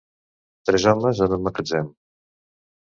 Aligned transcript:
tres 0.69 0.87
homes 0.93 1.23
en 1.27 1.37
un 1.39 1.45
magatzem. 1.51 1.95